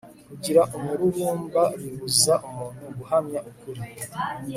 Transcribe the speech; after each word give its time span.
kugira 0.29 0.61
umururumba 0.77 1.63
bibuza 1.79 2.33
umuntu 2.47 2.85
guhamya 2.97 3.39
ukuri 3.49 3.83